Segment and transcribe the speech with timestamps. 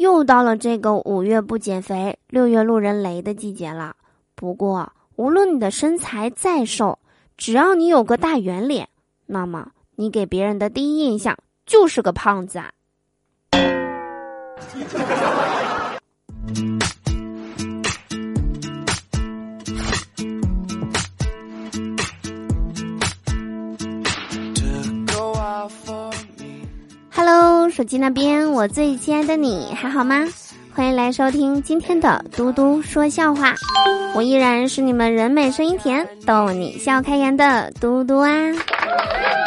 [0.00, 3.94] 又到了这个五月不减肥，六月路人雷的季节了。
[4.34, 6.98] 不过，无论你的身材再瘦，
[7.36, 8.88] 只要你有个大圆脸，
[9.26, 11.36] 那么你给别人的第一印象
[11.66, 12.70] 就是个胖子啊。
[27.80, 30.28] 手机那边，我最亲爱的你还好吗？
[30.74, 33.54] 欢迎来收听今天的嘟嘟说笑话，
[34.14, 38.30] 我依然是你们人美声音甜、逗你笑开颜的嘟嘟啊！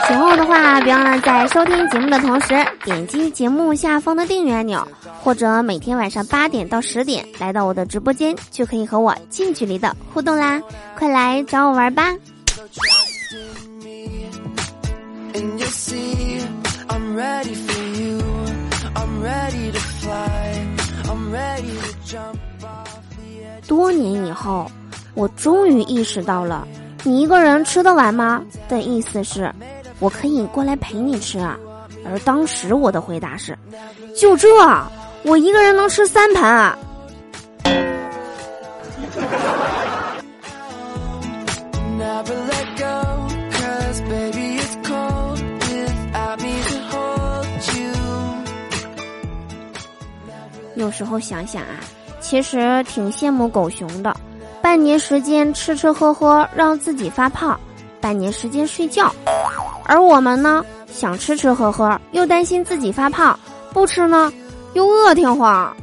[0.07, 4.87] 喜欢我的话，别忘了在收听节目的同时点击节目下方的订阅按钮，
[5.21, 10.59] 或者每天晚上八点到十点来到我的直播间，就可以和我近距离的互动啦！
[10.97, 12.11] 快来找我玩吧！
[23.67, 24.69] 多年以后，
[25.13, 26.67] 我终于意识到了，
[27.03, 28.43] 你一个人吃得完吗？
[28.67, 29.53] 的意思是，
[29.99, 31.57] 我可以过来陪你吃啊。
[32.05, 33.57] 而当时我的回答是，
[34.15, 34.47] 就这，
[35.23, 36.77] 我一个人能吃三盘啊。
[50.83, 51.79] 有时候想想啊，
[52.19, 54.13] 其实挺羡慕狗熊的，
[54.61, 57.57] 半年时间吃吃喝喝让自己发胖，
[58.01, 59.09] 半年时间睡觉，
[59.85, 63.39] 而我们呢，想吃吃喝喝又担心自己发胖，
[63.71, 64.29] 不吃呢
[64.73, 65.73] 又饿挺慌。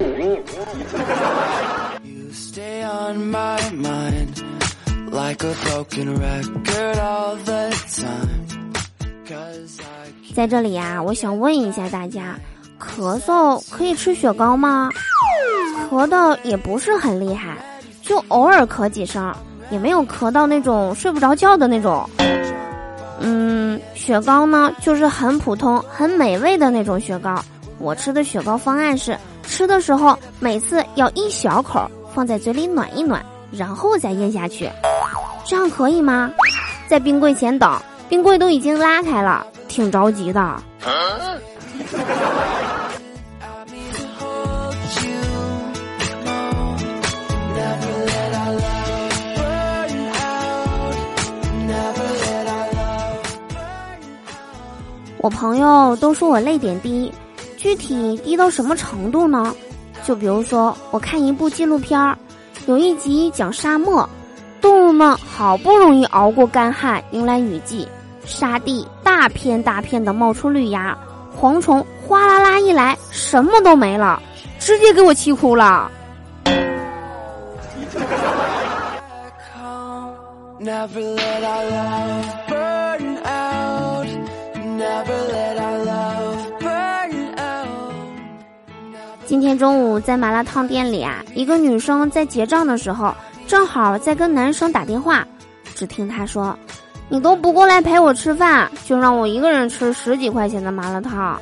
[10.34, 12.38] 在这里呀，我想问一下大家。
[12.80, 14.88] 咳嗽可以吃雪糕吗？
[15.88, 17.56] 咳的也不是很厉害，
[18.00, 19.32] 就偶尔咳几声，
[19.70, 22.08] 也没有咳到那种睡不着觉的那种。
[23.20, 27.38] 嗯，雪糕呢，就是很普通、很美味的那种雪糕。
[27.78, 34.70] 我吃的雪糕方案是，吃的时候每次要一小口放在嘴里暖一暖，然后再咽下去，
[35.44, 36.30] 这样可以吗？
[36.88, 37.70] 在冰柜前等，
[38.08, 40.62] 冰柜都已经拉开了，挺着急的。
[55.22, 57.12] 我朋友都说我泪点低，
[57.58, 59.54] 具体低到什么程度呢？
[60.02, 62.16] 就比如说，我看一部纪录片儿，
[62.66, 64.08] 有一集讲沙漠，
[64.62, 67.86] 动物们好不容易熬过干旱，迎来雨季，
[68.24, 70.96] 沙地大片大片的冒出绿芽，
[71.38, 74.20] 蝗虫哗啦啦一来，什么都没了，
[74.58, 75.90] 直接给我气哭了。
[89.26, 93.14] 今天中午在麻辣烫店里啊，一个女生在结账的时候，
[93.46, 95.26] 正好在跟男生打电话。
[95.74, 96.58] 只听她说
[97.12, 101.40] ：“你都不过来陪我吃饭，就让我一个人吃十几块钱的麻辣烫。”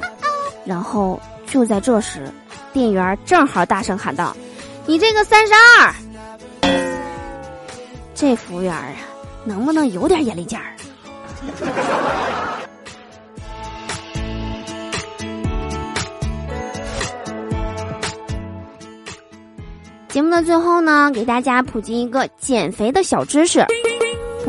[0.64, 2.26] 然后就在这时，
[2.72, 4.34] 店员正好大声喊道
[4.86, 5.94] ：“你这个三十二！”
[8.14, 8.86] 这服务员啊，
[9.44, 10.64] 能不能有点眼力劲儿？
[20.08, 23.64] 节目的最后呢，给大家普及一个减肥的小知识：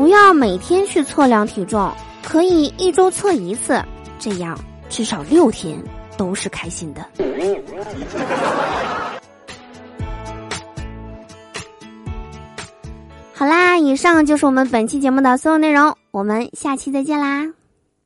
[0.00, 3.78] 不要每天去测量体重，可以一周测一次，
[4.18, 5.78] 这样至少六天
[6.16, 7.04] 都是开心的。
[13.34, 17.46] 好啦，以上就是我们本期节目的所有内容，我们下期再见啦！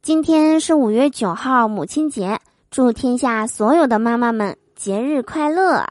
[0.03, 2.41] 今天是五月九号，母亲节，
[2.73, 5.87] 祝天下所有的妈妈们节日快乐！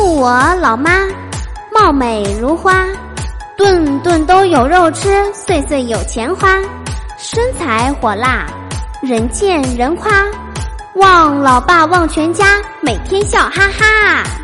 [0.00, 1.08] 祝我老妈
[1.72, 2.86] 貌美如花，
[3.56, 6.56] 顿顿都有肉吃，岁岁有钱花，
[7.18, 8.46] 身材火辣，
[9.02, 10.24] 人见人夸，
[10.94, 14.37] 望老爸望全家，每天笑哈哈。